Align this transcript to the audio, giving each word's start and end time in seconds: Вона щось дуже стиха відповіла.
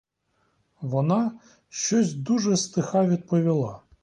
Вона 0.81 1.31
щось 1.69 2.13
дуже 2.13 2.57
стиха 2.57 3.05
відповіла. 3.05 3.81